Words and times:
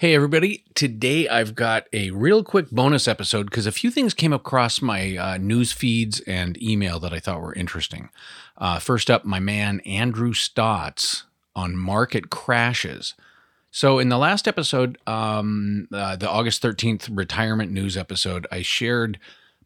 Hey, 0.00 0.14
everybody. 0.14 0.64
Today 0.74 1.28
I've 1.28 1.54
got 1.54 1.86
a 1.92 2.10
real 2.12 2.42
quick 2.42 2.70
bonus 2.70 3.06
episode 3.06 3.50
because 3.50 3.66
a 3.66 3.70
few 3.70 3.90
things 3.90 4.14
came 4.14 4.32
across 4.32 4.80
my 4.80 5.14
uh, 5.14 5.36
news 5.36 5.72
feeds 5.72 6.20
and 6.20 6.56
email 6.62 6.98
that 7.00 7.12
I 7.12 7.18
thought 7.18 7.42
were 7.42 7.52
interesting. 7.52 8.08
Uh, 8.56 8.78
first 8.78 9.10
up, 9.10 9.26
my 9.26 9.40
man 9.40 9.80
Andrew 9.80 10.32
Stotz 10.32 11.24
on 11.54 11.76
market 11.76 12.30
crashes. 12.30 13.12
So, 13.70 13.98
in 13.98 14.08
the 14.08 14.16
last 14.16 14.48
episode, 14.48 14.96
um, 15.06 15.86
uh, 15.92 16.16
the 16.16 16.30
August 16.30 16.62
13th 16.62 17.14
retirement 17.14 17.70
news 17.70 17.98
episode, 17.98 18.46
I 18.50 18.62
shared 18.62 19.18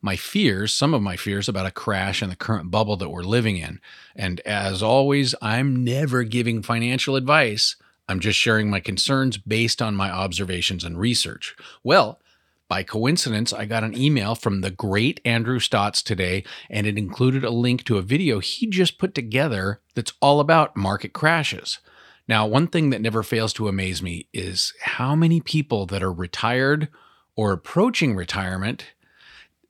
my 0.02 0.16
fears, 0.16 0.72
some 0.72 0.94
of 0.94 1.00
my 1.00 1.14
fears 1.14 1.48
about 1.48 1.66
a 1.66 1.70
crash 1.70 2.22
and 2.22 2.32
the 2.32 2.36
current 2.36 2.72
bubble 2.72 2.96
that 2.96 3.10
we're 3.10 3.22
living 3.22 3.56
in. 3.56 3.80
And 4.16 4.40
as 4.40 4.82
always, 4.82 5.36
I'm 5.40 5.84
never 5.84 6.24
giving 6.24 6.60
financial 6.60 7.14
advice. 7.14 7.76
I'm 8.08 8.20
just 8.20 8.38
sharing 8.38 8.70
my 8.70 8.80
concerns 8.80 9.38
based 9.38 9.80
on 9.80 9.94
my 9.94 10.10
observations 10.10 10.84
and 10.84 10.98
research. 10.98 11.56
Well, 11.82 12.20
by 12.68 12.82
coincidence, 12.82 13.52
I 13.52 13.66
got 13.66 13.84
an 13.84 13.96
email 13.96 14.34
from 14.34 14.60
the 14.60 14.70
great 14.70 15.20
Andrew 15.24 15.58
Stotz 15.58 16.02
today, 16.02 16.44
and 16.70 16.86
it 16.86 16.98
included 16.98 17.44
a 17.44 17.50
link 17.50 17.84
to 17.84 17.98
a 17.98 18.02
video 18.02 18.40
he 18.40 18.66
just 18.66 18.98
put 18.98 19.14
together 19.14 19.80
that's 19.94 20.14
all 20.20 20.40
about 20.40 20.76
market 20.76 21.12
crashes. 21.12 21.78
Now, 22.26 22.46
one 22.46 22.68
thing 22.68 22.90
that 22.90 23.02
never 23.02 23.22
fails 23.22 23.52
to 23.54 23.68
amaze 23.68 24.02
me 24.02 24.28
is 24.32 24.72
how 24.80 25.14
many 25.14 25.40
people 25.40 25.84
that 25.86 26.02
are 26.02 26.12
retired 26.12 26.88
or 27.36 27.52
approaching 27.52 28.14
retirement 28.16 28.94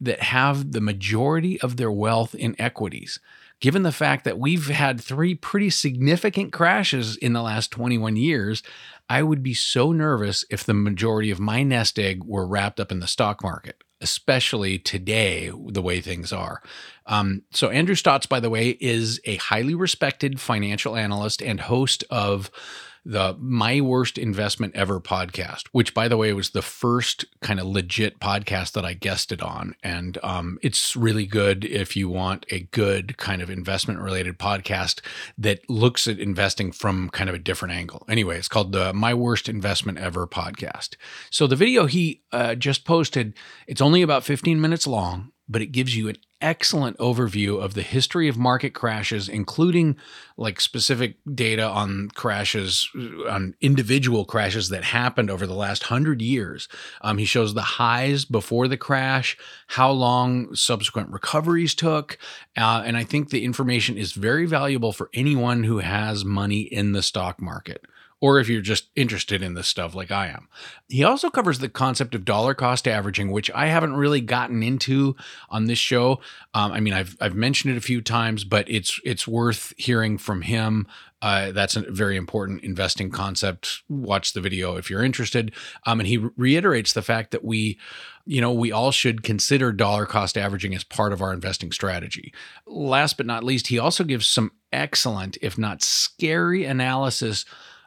that 0.01 0.20
have 0.20 0.73
the 0.73 0.80
majority 0.80 1.61
of 1.61 1.77
their 1.77 1.91
wealth 1.91 2.34
in 2.34 2.55
equities 2.61 3.19
given 3.65 3.83
the 3.83 3.91
fact 3.91 4.25
that 4.25 4.39
we've 4.39 4.67
had 4.67 5.01
three 5.01 5.35
pretty 5.35 5.71
significant 5.71 6.53
crashes 6.53 7.17
in 7.17 7.33
the 7.33 7.41
last 7.41 7.71
21 7.71 8.15
years, 8.15 8.63
I 9.09 9.23
would 9.23 9.43
be 9.43 9.55
so 9.55 9.91
nervous 9.91 10.45
if 10.51 10.65
the 10.65 10.75
majority 10.75 11.31
of 11.31 11.41
my 11.41 11.63
nest 11.63 11.99
egg 11.99 12.25
were 12.25 12.47
wrapped 12.47 12.79
up 12.79 12.93
in 12.93 13.01
the 13.01 13.06
stock 13.06 13.43
market, 13.43 13.83
especially 14.03 14.79
today, 14.79 15.51
the 15.69 15.81
way 15.81 16.03
things 16.03 16.31
are. 16.31 16.61
Um, 17.06 17.45
so, 17.53 17.71
Andrew 17.71 17.95
Stotz, 17.95 18.29
by 18.29 18.39
the 18.39 18.51
way, 18.51 18.77
is 18.83 19.19
a 19.25 19.37
highly 19.37 19.75
respected 19.75 20.43
financial 20.43 20.95
analyst 20.95 21.41
and 21.41 21.61
host 21.61 22.05
of 22.11 22.51
the 23.05 23.36
My 23.38 23.80
Worst 23.80 24.16
Investment 24.16 24.74
Ever 24.74 25.00
podcast, 25.00 25.64
which, 25.72 25.92
by 25.92 26.08
the 26.08 26.16
way, 26.16 26.33
was 26.33 26.50
the 26.50 26.62
first 26.62 27.24
kind 27.41 27.60
of 27.60 27.66
legit 27.66 28.19
podcast 28.19 28.72
that 28.72 28.84
I 28.84 28.94
guested 28.94 29.42
on. 29.42 29.74
And 29.83 30.19
um, 30.22 30.58
it's 30.62 30.97
really 30.97 31.27
good 31.27 31.64
if 31.64 31.97
you 31.97 32.08
want 32.08 32.47
a 32.50 32.60
good 32.70 33.16
kind 33.19 33.42
of 33.42 33.50
investment 33.50 34.00
related 34.00 34.38
podcast 34.38 35.00
that 35.36 35.69
looks 35.69 36.06
at 36.06 36.19
investing 36.19 36.72
from 36.72 37.10
kind 37.10 37.28
of 37.28 37.34
a 37.34 37.41
different 37.41 37.75
angle. 37.75 38.05
Anyway, 38.08 38.38
it's 38.38 38.48
called 38.48 38.72
the 38.72 38.92
My 38.94 39.12
Worst 39.12 39.48
Investment 39.48 39.98
Ever 39.98 40.27
podcast. 40.27 40.97
So 41.30 41.47
the 41.47 41.56
video 41.56 41.86
he 41.86 42.22
uh, 42.32 42.55
just 42.55 42.84
posted, 42.84 43.34
it's 43.66 43.80
only 43.82 44.02
about 44.02 44.25
15 44.25 44.60
minutes 44.60 44.86
long 44.86 45.32
but 45.48 45.62
it 45.62 45.73
gives 45.73 45.97
you 45.97 46.09
an 46.09 46.17
excellent 46.41 46.97
overview 46.98 47.62
of 47.62 47.75
the 47.75 47.83
history 47.83 48.28
of 48.28 48.37
market 48.37 48.70
crashes, 48.75 49.28
including 49.28 49.97
like 50.37 50.61
specific 50.61 51.17
data 51.34 51.67
on 51.67 52.09
crashes, 52.14 52.89
on 53.28 53.55
individual 53.61 54.25
crashes 54.25 54.69
that 54.69 54.84
happened 54.84 55.31
over 55.31 55.47
the 55.47 55.55
last 55.55 55.84
hundred 55.84 56.20
years. 56.20 56.69
Um, 57.00 57.19
he 57.19 57.25
shows 57.25 57.55
the 57.55 57.62
highs 57.62 58.25
before 58.25 58.69
the 58.69 58.77
crash, 58.77 59.37
how 59.69 59.91
long 59.91 60.55
subsequent 60.55 61.11
recoveries 61.11 61.75
took. 61.75 62.19
Uh, 62.56 62.83
and 62.84 62.97
I 62.97 63.05
think 63.05 63.31
the 63.31 63.45
information 63.45 63.97
is 63.97 64.12
very 64.12 64.47
valuable 64.47 64.92
for 64.92 65.11
anyone 65.15 65.65
who 65.65 65.78
has 65.78 66.25
money 66.25 66.61
in 66.61 66.92
the 66.92 67.03
stock 67.03 67.41
market 67.41 67.87
or 68.25 68.39
if 68.39 68.48
you're 68.48 68.62
just 68.62 68.89
interested 68.97 69.42
in 69.42 69.53
this 69.53 69.69
stuff 69.69 69.94
like 69.94 70.11
I 70.11 70.28
am. 70.28 70.48
He 70.89 71.05
also 71.05 71.28
covers 71.28 71.58
the 71.58 71.69
concept 71.69 72.14
of 72.14 72.25
dollar 72.25 72.55
cost 72.55 72.89
averaging, 72.89 73.31
which 73.31 73.50
I 73.50 73.66
haven't 73.66 73.97
really 73.97 74.22
gotten 74.22 74.62
into 74.62 75.14
on 75.50 75.66
this 75.66 75.78
show. 75.78 76.20
Um, 76.55 76.72
I 76.72 76.81
mean, 76.81 76.94
I've 76.94 77.19
I've 77.21 77.34
mentioned 77.34 77.75
it 77.75 77.76
a 77.76 77.82
few 77.82 78.00
times, 78.00 78.44
but 78.44 78.65
it's 78.66 78.99
it's 79.04 79.28
worth 79.28 79.75
hearing 79.76 80.16
from 80.16 80.41
him. 80.41 80.87
Uh, 81.21 81.53
that's 81.53 81.76
a 81.76 81.82
very 81.82 82.16
important 82.16 82.65
investing 82.65 83.10
concept. 83.10 83.82
Watch 83.91 84.32
the 84.32 84.41
video 84.41 84.76
if 84.76 84.88
you're 84.88 85.04
interested. 85.04 85.53
Um, 85.84 86.00
and 86.00 86.06
he 86.06 86.16
reiterates 86.16 86.94
the 86.94 87.03
fact 87.03 87.31
that 87.32 87.44
we, 87.44 87.78
you 88.25 88.41
know, 88.41 88.53
we 88.54 88.72
all 88.72 88.91
should 88.91 89.22
consider 89.22 89.70
dollar 89.70 90.06
cost 90.06 90.38
averaging 90.38 90.75
as 90.75 90.82
part 90.82 91.12
of 91.12 91.20
our 91.20 91.34
investing 91.34 91.72
strategy. 91.72 92.32
Last 92.66 93.19
but 93.19 93.26
not 93.26 93.44
least, 93.44 93.66
he 93.66 93.78
also 93.78 94.03
gives 94.03 94.26
some 94.26 94.53
excellent, 94.72 95.37
if 95.43 95.59
not 95.59 95.82
scary, 95.82 96.65
analysis 96.65 97.44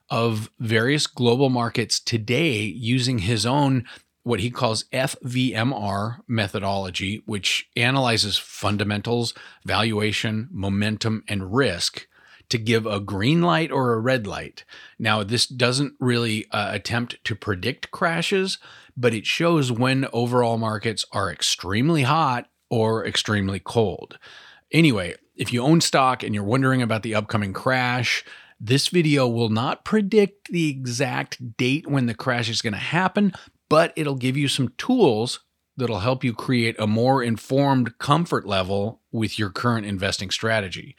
of 0.09 0.49
various 0.59 1.07
global 1.07 1.49
markets 1.49 1.99
today 1.99 2.61
using 2.61 3.19
his 3.19 3.45
own 3.45 3.85
what 4.23 4.41
he 4.41 4.51
calls 4.51 4.83
FVMR 4.91 6.17
methodology, 6.27 7.23
which 7.25 7.69
analyzes 7.77 8.37
fundamentals, 8.37 9.33
valuation, 9.63 10.49
momentum, 10.51 11.23
and 11.29 11.55
risk 11.55 12.07
to 12.49 12.57
give 12.57 12.85
a 12.85 12.99
green 12.99 13.41
light 13.41 13.71
or 13.71 13.93
a 13.93 13.99
red 13.99 14.27
light. 14.27 14.65
Now, 14.99 15.23
this 15.23 15.47
doesn't 15.47 15.93
really 15.99 16.45
uh, 16.51 16.71
attempt 16.73 17.23
to 17.23 17.35
predict 17.35 17.91
crashes, 17.91 18.57
but 18.97 19.13
it 19.13 19.25
shows 19.25 19.71
when 19.71 20.07
overall 20.11 20.57
markets 20.57 21.05
are 21.13 21.31
extremely 21.31 22.03
hot 22.03 22.49
or 22.69 23.05
extremely 23.05 23.59
cold. 23.59 24.17
Anyway, 24.71 25.15
if 25.35 25.53
you 25.53 25.61
own 25.61 25.79
stock 25.79 26.23
and 26.23 26.33
you're 26.35 26.43
wondering 26.43 26.81
about 26.81 27.03
the 27.03 27.15
upcoming 27.15 27.53
crash, 27.53 28.25
this 28.59 28.87
video 28.87 29.27
will 29.27 29.49
not 29.49 29.85
predict 29.85 30.51
the 30.51 30.69
exact 30.69 31.57
date 31.57 31.87
when 31.87 32.07
the 32.07 32.13
crash 32.13 32.49
is 32.49 32.61
going 32.61 32.73
to 32.73 32.79
happen, 32.79 33.33
but 33.69 33.93
it'll 33.95 34.15
give 34.15 34.37
you 34.37 34.47
some 34.47 34.73
tools 34.77 35.41
that'll 35.75 35.99
help 35.99 36.23
you 36.23 36.33
create 36.33 36.75
a 36.79 36.87
more 36.87 37.21
informed 37.21 37.99
comfort 37.99 38.47
level 38.47 39.01
with 39.11 39.37
your 39.37 39.49
current 39.49 39.85
investing 39.85 40.31
strategy. 40.31 40.95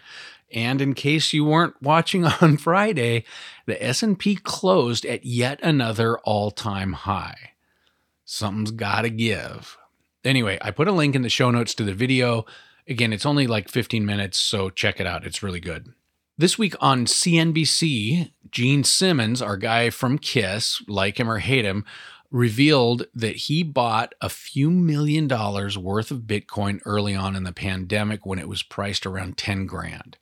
And 0.52 0.80
in 0.80 0.94
case 0.94 1.32
you 1.32 1.44
weren't 1.44 1.74
watching 1.82 2.24
on 2.24 2.56
Friday, 2.56 3.24
the 3.66 3.82
S&P 3.82 4.36
closed 4.36 5.04
at 5.04 5.26
yet 5.26 5.58
another 5.62 6.18
all-time 6.20 6.92
high. 6.92 7.52
Something's 8.24 8.70
got 8.70 9.02
to 9.02 9.10
give. 9.10 9.76
Anyway, 10.24 10.58
I 10.60 10.70
put 10.70 10.88
a 10.88 10.92
link 10.92 11.14
in 11.14 11.22
the 11.22 11.28
show 11.28 11.50
notes 11.50 11.74
to 11.74 11.84
the 11.84 11.94
video. 11.94 12.44
Again, 12.86 13.12
it's 13.12 13.26
only 13.26 13.46
like 13.46 13.68
15 13.68 14.04
minutes, 14.04 14.38
so 14.38 14.70
check 14.70 15.00
it 15.00 15.06
out. 15.06 15.26
It's 15.26 15.42
really 15.42 15.60
good. 15.60 15.92
This 16.40 16.56
week 16.56 16.76
on 16.80 17.06
CNBC, 17.06 18.30
Gene 18.52 18.84
Simmons, 18.84 19.42
our 19.42 19.56
guy 19.56 19.90
from 19.90 20.18
Kiss, 20.18 20.80
like 20.86 21.18
him 21.18 21.28
or 21.28 21.38
hate 21.38 21.64
him, 21.64 21.84
revealed 22.30 23.06
that 23.12 23.34
he 23.34 23.64
bought 23.64 24.14
a 24.20 24.28
few 24.28 24.70
million 24.70 25.26
dollars 25.26 25.76
worth 25.76 26.12
of 26.12 26.28
Bitcoin 26.28 26.78
early 26.84 27.16
on 27.16 27.34
in 27.34 27.42
the 27.42 27.52
pandemic 27.52 28.24
when 28.24 28.38
it 28.38 28.48
was 28.48 28.62
priced 28.62 29.04
around 29.04 29.36
10 29.36 29.66
grand. 29.66 30.16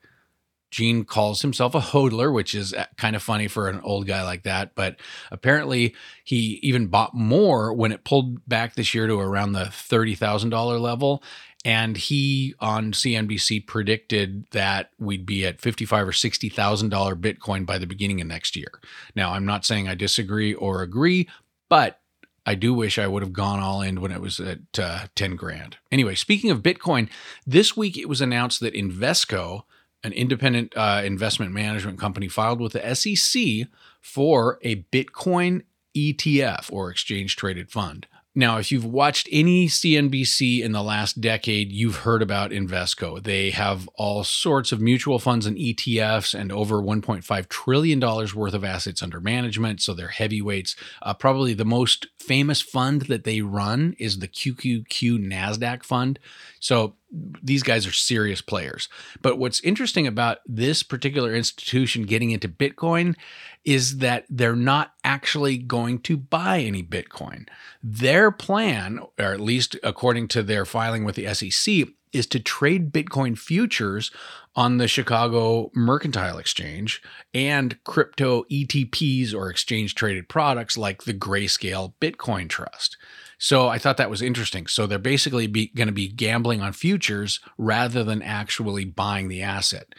Gene 0.71 1.05
calls 1.05 1.43
himself 1.43 1.75
a 1.75 1.81
hodler, 1.81 2.33
which 2.33 2.55
is 2.55 2.73
uh, 2.73 2.87
kind 2.97 3.15
of 3.15 3.23
funny 3.23 3.47
for 3.47 3.69
an 3.69 3.81
old 3.81 4.07
guy 4.07 4.23
like 4.23 4.43
that. 4.45 4.75
But 4.75 4.97
apparently, 5.31 5.95
he 6.25 6.59
even 6.63 6.87
bought 6.87 7.15
more 7.15 7.75
when 7.75 7.93
it 7.93 8.05
pulled 8.05 8.47
back 8.49 8.75
this 8.75 8.95
year 8.95 9.07
to 9.07 9.21
around 9.21 9.53
the 9.53 9.65
$30,000 9.65 10.81
level. 10.81 11.23
And 11.67 11.97
he 11.97 12.55
on 12.61 12.93
CNBC 12.93 13.67
predicted 13.67 14.47
that 14.53 14.91
we'd 15.01 15.27
be 15.27 15.45
at 15.45 15.61
fifty-five 15.61 16.07
or 16.07 16.13
sixty 16.13 16.49
thousand 16.49 16.91
dollar 16.91 17.17
Bitcoin 17.17 17.67
by 17.67 17.77
the 17.77 17.89
beginning 17.89 18.21
of 18.21 18.29
next 18.29 18.55
year. 18.55 18.71
Now, 19.17 19.33
I'm 19.33 19.45
not 19.45 19.65
saying 19.65 19.89
I 19.89 19.97
disagree 19.97 20.55
or 20.55 20.83
agree, 20.83 21.29
but 21.69 21.99
I 22.47 22.55
do 22.55 22.73
wish 22.73 23.01
I 23.01 23.09
would 23.09 23.25
have 23.25 23.33
gone 23.33 23.59
all 23.59 23.83
in 23.83 24.01
when 24.01 24.13
it 24.13 24.21
was 24.21 24.39
at 24.39 24.79
uh, 24.79 25.07
10 25.17 25.35
grand. 25.35 25.79
Anyway, 25.91 26.15
speaking 26.15 26.53
of 26.53 26.63
Bitcoin, 26.63 27.09
this 27.45 27.77
week 27.77 27.99
it 27.99 28.09
was 28.09 28.21
announced 28.21 28.61
that 28.61 28.73
Invesco, 28.73 29.63
an 30.05 30.13
independent 30.13 30.73
uh, 30.77 31.03
investment 31.05 31.51
management 31.51 31.99
company, 31.99 32.29
filed 32.29 32.61
with 32.61 32.75
the 32.75 32.95
SEC 32.95 33.67
for 34.01 34.61
a 34.63 34.85
Bitcoin 34.93 35.63
ETF 35.97 36.73
or 36.73 36.93
exchange 36.93 37.35
traded 37.35 37.73
fund. 37.73 38.07
Now, 38.39 38.59
if 38.59 38.71
you've 38.71 38.85
watched 38.85 39.31
any 39.33 39.67
CNBC 39.67 40.61
in 40.63 40.73
the 40.73 40.83
last 40.83 41.23
decade, 41.23 41.73
you've 41.73 41.97
heard 41.97 42.21
about 42.21 42.51
Invesco. 42.51 43.23
They 43.23 43.49
have 43.49 43.89
all 43.95 44.25
sorts 44.25 44.73
of 44.73 44.81
mutual 44.81 45.19
funds 45.19 45.47
and 45.47 45.57
ETFs 45.57 46.39
and 46.39 46.53
over 46.53 46.83
$1.5 46.83 47.49
trillion 47.49 47.99
worth 47.99 48.53
of 48.53 48.63
assets 48.63 49.03
under 49.03 49.21
management. 49.21 49.81
So 49.81 49.95
they're 49.95 50.09
heavyweights. 50.09 50.77
Uh, 51.01 51.15
probably 51.15 51.55
the 51.55 51.65
most 51.65 52.09
famous 52.19 52.61
fund 52.61 53.03
that 53.03 53.25
they 53.25 53.41
run 53.41 53.97
is 53.99 54.19
the 54.19 54.29
QQQ 54.29 54.87
NASDAQ 55.27 55.83
fund. 55.83 56.19
So 56.61 56.95
these 57.43 57.63
guys 57.63 57.87
are 57.87 57.93
serious 57.93 58.43
players. 58.43 58.91
But 59.23 59.39
what's 59.39 59.61
interesting 59.61 60.07
about 60.07 60.39
this 60.47 60.83
particular 60.83 61.35
institution 61.35 62.03
getting 62.03 62.33
into 62.33 62.49
Bitcoin 62.49 63.17
is 63.65 63.99
that 63.99 64.25
they're 64.29 64.57
not 64.57 64.93
actually 65.07 65.57
going 65.57 66.01
to 66.01 66.17
buy 66.17 66.59
any 66.59 66.83
Bitcoin. 66.83 67.49
Their 67.81 68.33
plan, 68.33 68.99
or 69.19 69.33
at 69.33 69.41
least 69.41 69.77
according 69.85 70.27
to 70.29 70.43
their 70.43 70.67
filing 70.67 71.05
with 71.05 71.15
the 71.15 71.33
SEC, 71.33 71.87
is 72.13 72.27
to 72.27 72.41
trade 72.41 72.93
Bitcoin 72.93 73.39
futures 73.39 74.11
on 74.57 74.79
the 74.79 74.89
Chicago 74.89 75.71
Mercantile 75.75 76.39
Exchange 76.39 77.01
and 77.33 77.83
crypto 77.85 78.45
ETPs 78.51 79.33
or 79.33 79.49
exchange 79.49 79.95
traded 79.95 80.29
products 80.29 80.77
like 80.77 81.05
the 81.05 81.15
Grayscale 81.15 81.93
Bitcoin 82.01 82.49
Trust. 82.49 82.97
So 83.39 83.69
I 83.69 83.79
thought 83.79 83.99
that 83.99 84.11
was 84.11 84.23
interesting. 84.23 84.67
So 84.67 84.87
they're 84.87 84.99
basically 84.99 85.47
going 85.47 85.89
to 85.89 85.93
be 85.93 86.09
gambling 86.09 86.63
on 86.63 86.73
futures 86.73 87.39
rather 87.59 88.03
than 88.03 88.23
actually 88.23 88.87
buying 88.87 89.29
the 89.29 89.43
asset. 89.43 89.95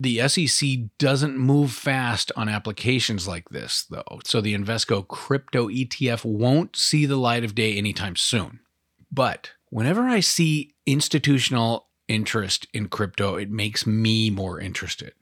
The 0.00 0.28
SEC 0.28 0.68
doesn't 0.98 1.38
move 1.38 1.72
fast 1.72 2.32
on 2.36 2.48
applications 2.48 3.28
like 3.28 3.48
this, 3.50 3.84
though. 3.88 4.20
So 4.24 4.40
the 4.40 4.54
Invesco 4.54 5.06
crypto 5.06 5.68
ETF 5.68 6.24
won't 6.24 6.76
see 6.76 7.06
the 7.06 7.16
light 7.16 7.44
of 7.44 7.54
day 7.54 7.76
anytime 7.76 8.16
soon. 8.16 8.60
But 9.12 9.52
whenever 9.70 10.02
I 10.02 10.20
see 10.20 10.74
institutional 10.84 11.88
interest 12.08 12.66
in 12.74 12.88
crypto, 12.88 13.36
it 13.36 13.50
makes 13.50 13.86
me 13.86 14.30
more 14.30 14.60
interested. 14.60 15.14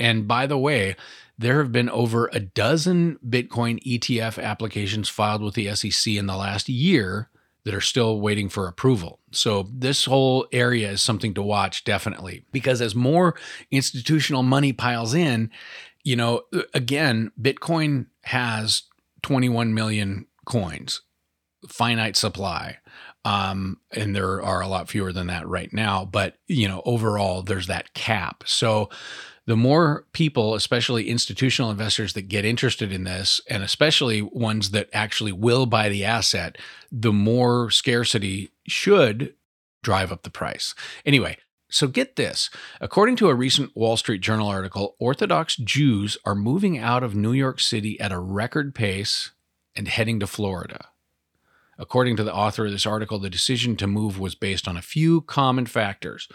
And 0.00 0.26
by 0.28 0.46
the 0.46 0.58
way, 0.58 0.96
there 1.36 1.58
have 1.58 1.72
been 1.72 1.88
over 1.88 2.28
a 2.32 2.40
dozen 2.40 3.18
Bitcoin 3.26 3.82
ETF 3.84 4.42
applications 4.42 5.08
filed 5.08 5.42
with 5.42 5.54
the 5.54 5.74
SEC 5.74 6.14
in 6.14 6.26
the 6.26 6.36
last 6.36 6.68
year 6.68 7.30
that 7.68 7.74
are 7.74 7.82
still 7.82 8.18
waiting 8.18 8.48
for 8.48 8.66
approval. 8.66 9.20
So, 9.30 9.68
this 9.70 10.06
whole 10.06 10.46
area 10.52 10.90
is 10.90 11.02
something 11.02 11.34
to 11.34 11.42
watch 11.42 11.84
definitely 11.84 12.46
because 12.50 12.80
as 12.80 12.94
more 12.94 13.34
institutional 13.70 14.42
money 14.42 14.72
piles 14.72 15.12
in, 15.12 15.50
you 16.02 16.16
know, 16.16 16.44
again, 16.72 17.30
Bitcoin 17.38 18.06
has 18.22 18.84
21 19.20 19.74
million 19.74 20.28
coins, 20.46 21.02
finite 21.68 22.16
supply. 22.16 22.78
Um, 23.26 23.80
and 23.92 24.16
there 24.16 24.42
are 24.42 24.62
a 24.62 24.66
lot 24.66 24.88
fewer 24.88 25.12
than 25.12 25.26
that 25.26 25.46
right 25.46 25.70
now. 25.70 26.06
But, 26.06 26.38
you 26.46 26.68
know, 26.68 26.80
overall, 26.86 27.42
there's 27.42 27.66
that 27.66 27.92
cap. 27.92 28.44
So 28.46 28.88
the 29.48 29.56
more 29.56 30.04
people, 30.12 30.54
especially 30.54 31.08
institutional 31.08 31.70
investors 31.70 32.12
that 32.12 32.28
get 32.28 32.44
interested 32.44 32.92
in 32.92 33.04
this, 33.04 33.40
and 33.48 33.62
especially 33.62 34.20
ones 34.20 34.72
that 34.72 34.90
actually 34.92 35.32
will 35.32 35.64
buy 35.64 35.88
the 35.88 36.04
asset, 36.04 36.58
the 36.92 37.14
more 37.14 37.70
scarcity 37.70 38.50
should 38.66 39.32
drive 39.82 40.12
up 40.12 40.22
the 40.22 40.28
price. 40.28 40.74
Anyway, 41.06 41.38
so 41.70 41.86
get 41.86 42.16
this. 42.16 42.50
According 42.78 43.16
to 43.16 43.30
a 43.30 43.34
recent 43.34 43.74
Wall 43.74 43.96
Street 43.96 44.20
Journal 44.20 44.48
article, 44.48 44.96
Orthodox 44.98 45.56
Jews 45.56 46.18
are 46.26 46.34
moving 46.34 46.76
out 46.76 47.02
of 47.02 47.14
New 47.14 47.32
York 47.32 47.58
City 47.58 47.98
at 48.00 48.12
a 48.12 48.18
record 48.18 48.74
pace 48.74 49.30
and 49.74 49.88
heading 49.88 50.20
to 50.20 50.26
Florida. 50.26 50.88
According 51.78 52.16
to 52.16 52.24
the 52.24 52.34
author 52.34 52.66
of 52.66 52.72
this 52.72 52.86
article, 52.86 53.18
the 53.18 53.30
decision 53.30 53.76
to 53.76 53.86
move 53.86 54.18
was 54.18 54.34
based 54.34 54.66
on 54.66 54.76
a 54.76 54.82
few 54.82 55.20
common 55.22 55.66
factors. 55.66 56.28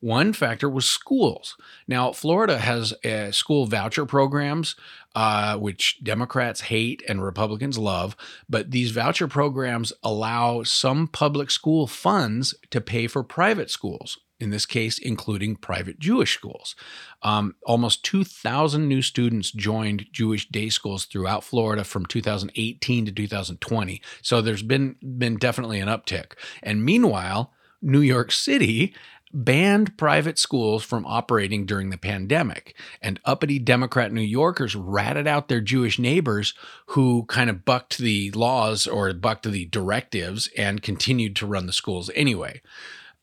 One 0.00 0.32
factor 0.32 0.68
was 0.68 0.88
schools. 0.88 1.56
Now, 1.88 2.12
Florida 2.12 2.58
has 2.58 2.92
uh, 3.04 3.32
school 3.32 3.66
voucher 3.66 4.04
programs, 4.04 4.76
uh, 5.14 5.56
which 5.56 6.02
Democrats 6.02 6.62
hate 6.62 7.02
and 7.08 7.22
Republicans 7.22 7.78
love, 7.78 8.14
but 8.48 8.70
these 8.70 8.90
voucher 8.90 9.26
programs 9.26 9.92
allow 10.02 10.62
some 10.64 11.08
public 11.08 11.50
school 11.50 11.86
funds 11.86 12.54
to 12.70 12.80
pay 12.80 13.06
for 13.06 13.22
private 13.22 13.70
schools 13.70 14.18
in 14.40 14.50
this 14.50 14.66
case, 14.66 14.98
including 14.98 15.56
private 15.56 15.98
Jewish 15.98 16.34
schools. 16.34 16.74
Um, 17.22 17.54
almost 17.64 18.04
2,000 18.04 18.88
new 18.88 19.02
students 19.02 19.52
joined 19.52 20.06
Jewish 20.12 20.48
day 20.48 20.70
schools 20.70 21.04
throughout 21.04 21.44
Florida 21.44 21.84
from 21.84 22.06
2018 22.06 23.06
to 23.06 23.12
2020. 23.12 24.02
So 24.22 24.40
there's 24.40 24.62
been 24.62 24.96
been 25.18 25.36
definitely 25.36 25.80
an 25.80 25.88
uptick. 25.88 26.32
And 26.62 26.84
meanwhile, 26.84 27.52
New 27.82 28.00
York 28.00 28.32
City 28.32 28.94
banned 29.32 29.96
private 29.96 30.38
schools 30.38 30.82
from 30.82 31.06
operating 31.06 31.64
during 31.64 31.90
the 31.90 31.98
pandemic. 31.98 32.76
And 33.00 33.20
uppity 33.24 33.58
Democrat 33.58 34.12
New 34.12 34.20
Yorkers 34.20 34.74
ratted 34.74 35.26
out 35.26 35.48
their 35.48 35.60
Jewish 35.60 35.98
neighbors 35.98 36.54
who 36.86 37.24
kind 37.26 37.48
of 37.48 37.64
bucked 37.64 37.98
the 37.98 38.30
laws 38.32 38.86
or 38.86 39.12
bucked 39.14 39.50
the 39.50 39.66
directives 39.66 40.48
and 40.56 40.82
continued 40.82 41.36
to 41.36 41.46
run 41.46 41.66
the 41.66 41.72
schools 41.72 42.10
anyway. 42.14 42.60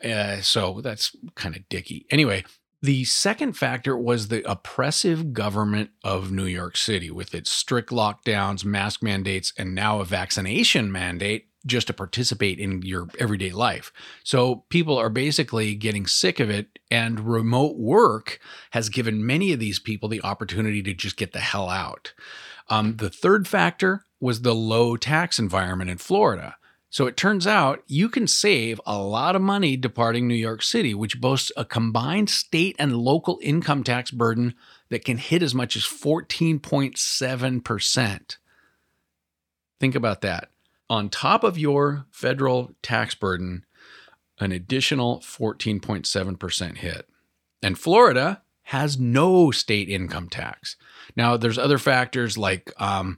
Uh, 0.03 0.41
so 0.41 0.81
that's 0.81 1.15
kind 1.35 1.55
of 1.55 1.67
dicky. 1.69 2.05
Anyway, 2.09 2.44
the 2.81 3.05
second 3.05 3.53
factor 3.53 3.97
was 3.97 4.27
the 4.27 4.49
oppressive 4.49 5.33
government 5.33 5.89
of 6.03 6.31
New 6.31 6.45
York 6.45 6.77
City 6.77 7.09
with 7.09 7.33
its 7.33 7.51
strict 7.51 7.89
lockdowns, 7.89 8.63
mask 8.63 9.01
mandates, 9.01 9.51
and 9.57 9.73
now 9.73 9.99
a 9.99 10.05
vaccination 10.05 10.91
mandate 10.91 11.47
just 11.65 11.88
to 11.88 11.94
participate 11.94 12.59
in 12.59 12.81
your 12.83 13.07
everyday 13.19 13.51
life. 13.51 13.91
So 14.23 14.63
people 14.69 14.97
are 14.97 15.09
basically 15.09 15.75
getting 15.75 16.05
sick 16.05 16.39
of 16.39 16.49
it, 16.49 16.79
and 16.91 17.19
remote 17.19 17.77
work 17.77 18.39
has 18.71 18.89
given 18.89 19.25
many 19.25 19.51
of 19.51 19.59
these 19.59 19.79
people 19.79 20.07
the 20.07 20.23
opportunity 20.23 20.83
to 20.83 20.94
just 20.94 21.17
get 21.17 21.33
the 21.33 21.39
hell 21.39 21.69
out. 21.69 22.13
Um, 22.69 22.97
the 22.97 23.09
third 23.09 23.47
factor 23.47 24.05
was 24.19 24.41
the 24.41 24.55
low 24.55 24.97
tax 24.97 25.39
environment 25.39 25.89
in 25.89 25.97
Florida. 25.97 26.55
So 26.89 27.06
it 27.06 27.18
turns 27.18 27.45
out 27.45 27.84
you 27.88 28.07
can 28.07 28.28
save 28.28 28.80
a 28.86 28.98
lot 28.98 29.36
of 29.36 29.42
money 29.42 29.75
departing 29.75 30.25
New 30.28 30.36
York 30.36 30.63
City, 30.63 30.94
which 30.94 31.19
boasts 31.19 31.51
a 31.57 31.66
combined 31.66 32.30
state 32.30 32.78
and 32.80 32.95
local 32.95 33.39
income 33.42 33.84
tax 33.84 34.10
burden 34.10 34.56
that 34.89 35.04
can 35.04 35.18
hit 35.18 35.44
as 35.44 35.54
much 35.54 35.75
as 35.75 35.84
14.7%. 35.84 38.38
Think 39.80 39.95
about 39.95 40.22
that. 40.22 40.50
On 40.89 41.10
top 41.10 41.44
of 41.44 41.57
your 41.57 42.06
federal 42.10 42.72
tax 42.81 43.16
burden, 43.16 43.66
an 44.40 44.54
additional 44.54 45.19
14.7% 45.19 46.78
hit. 46.78 47.10
And 47.62 47.78
Florida 47.78 48.42
has 48.63 48.98
no 48.98 49.51
state 49.51 49.90
income 49.90 50.30
tax. 50.30 50.78
Now, 51.16 51.38
there's 51.38 51.57
other 51.57 51.78
factors 51.78 52.38
like 52.38 52.72
um, 52.78 53.18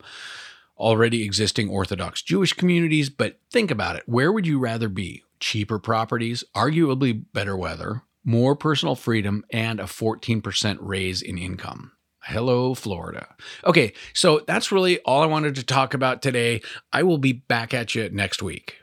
already 0.79 1.23
existing 1.23 1.69
Orthodox 1.69 2.21
Jewish 2.21 2.53
communities, 2.53 3.09
but 3.09 3.39
think 3.51 3.69
about 3.69 3.95
it. 3.95 4.03
Where 4.05 4.31
would 4.31 4.47
you 4.47 4.59
rather 4.59 4.89
be? 4.89 5.23
Cheaper 5.39 5.79
properties, 5.79 6.43
arguably 6.55 7.23
better 7.33 7.55
weather, 7.55 8.03
more 8.23 8.55
personal 8.55 8.95
freedom, 8.95 9.43
and 9.51 9.79
a 9.79 9.83
14% 9.83 10.77
raise 10.79 11.21
in 11.21 11.37
income. 11.37 11.91
Hello, 12.23 12.73
Florida. 12.75 13.35
Okay, 13.65 13.93
so 14.13 14.41
that's 14.45 14.71
really 14.71 14.99
all 14.99 15.23
I 15.23 15.25
wanted 15.25 15.55
to 15.55 15.63
talk 15.63 15.93
about 15.93 16.21
today. 16.21 16.61
I 16.91 17.03
will 17.03 17.17
be 17.17 17.33
back 17.33 17.73
at 17.73 17.95
you 17.95 18.09
next 18.09 18.43
week. 18.43 18.75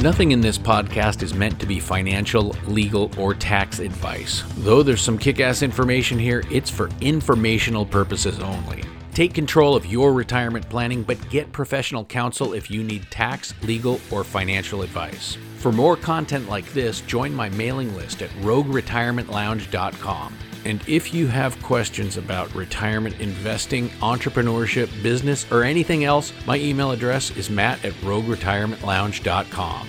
Nothing 0.00 0.32
in 0.32 0.42
this 0.42 0.58
podcast 0.58 1.22
is 1.22 1.32
meant 1.32 1.58
to 1.60 1.66
be 1.66 1.80
financial, 1.80 2.54
legal, 2.66 3.10
or 3.18 3.32
tax 3.32 3.78
advice. 3.78 4.42
Though 4.58 4.82
there's 4.82 5.00
some 5.00 5.16
kick 5.16 5.40
ass 5.40 5.62
information 5.62 6.18
here, 6.18 6.42
it's 6.50 6.68
for 6.68 6.90
informational 7.00 7.86
purposes 7.86 8.38
only. 8.40 8.84
Take 9.14 9.32
control 9.32 9.76
of 9.76 9.86
your 9.86 10.12
retirement 10.12 10.68
planning, 10.68 11.04
but 11.04 11.30
get 11.30 11.52
professional 11.52 12.04
counsel 12.04 12.52
if 12.52 12.68
you 12.68 12.82
need 12.82 13.08
tax, 13.12 13.54
legal, 13.62 14.00
or 14.10 14.24
financial 14.24 14.82
advice. 14.82 15.38
For 15.58 15.70
more 15.70 15.96
content 15.96 16.48
like 16.48 16.72
this, 16.72 17.00
join 17.02 17.32
my 17.32 17.48
mailing 17.50 17.94
list 17.94 18.22
at 18.22 18.30
rogueretirementlounge.com. 18.42 20.36
And 20.64 20.82
if 20.88 21.14
you 21.14 21.28
have 21.28 21.62
questions 21.62 22.16
about 22.16 22.52
retirement 22.56 23.20
investing, 23.20 23.88
entrepreneurship, 24.00 24.90
business, 25.00 25.46
or 25.52 25.62
anything 25.62 26.02
else, 26.02 26.32
my 26.44 26.58
email 26.58 26.90
address 26.90 27.30
is 27.36 27.48
matt 27.48 27.84
at 27.84 27.92
rogueretirementlounge.com. 27.94 29.88